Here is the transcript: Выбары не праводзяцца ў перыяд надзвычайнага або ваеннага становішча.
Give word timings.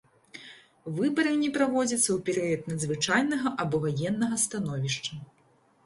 Выбары 0.99 1.33
не 1.41 1.51
праводзяцца 1.59 2.01
ў 2.13 2.19
перыяд 2.31 2.61
надзвычайнага 2.73 3.47
або 3.65 3.85
ваеннага 3.87 4.35
становішча. 4.49 5.13